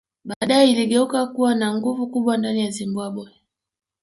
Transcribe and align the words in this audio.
Badae 0.25 0.69
iligeuka 0.71 1.27
kuwa 1.27 1.55
na 1.55 1.75
nguvu 1.77 2.07
kubwa 2.07 2.37
ndani 2.37 2.61
ya 2.65 2.71
Zimbabwe 2.71 3.29